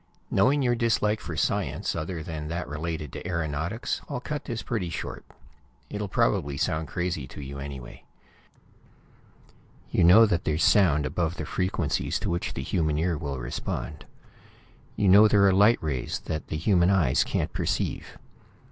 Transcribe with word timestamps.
Knowing 0.31 0.63
your 0.63 0.73
dislike 0.73 1.19
for 1.19 1.37
science 1.37 1.95
other 1.95 2.23
than 2.23 2.47
that 2.47 2.67
related 2.67 3.13
to 3.13 3.27
aeronautics, 3.27 4.01
I'll 4.09 4.19
cut 4.19 4.45
this 4.45 4.63
pretty 4.63 4.89
short. 4.89 5.23
It'll 5.91 6.07
probably 6.07 6.57
sound 6.57 6.87
crazy 6.87 7.27
to 7.27 7.39
you, 7.39 7.59
anyway. 7.59 8.03
You 9.91 10.03
know 10.03 10.25
that 10.25 10.43
there's 10.43 10.63
sound 10.63 11.05
above 11.05 11.37
the 11.37 11.45
frequencies 11.45 12.17
to 12.21 12.31
which 12.31 12.55
the 12.55 12.63
human 12.63 12.97
ear 12.97 13.15
will 13.15 13.37
respond. 13.37 14.05
You 14.95 15.07
know 15.07 15.27
there 15.27 15.45
are 15.47 15.53
light 15.53 15.77
rays 15.83 16.17
that 16.21 16.47
the 16.47 16.57
human 16.57 16.89
eyes 16.89 17.23
can't 17.23 17.53
perceive. 17.53 18.17